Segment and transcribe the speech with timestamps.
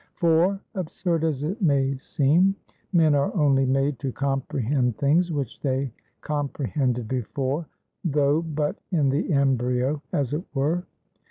[0.15, 2.55] For absurd as it may seem
[2.91, 7.67] men are only made to comprehend things which they comprehended before
[8.03, 10.85] (though but in the embryo, as it were).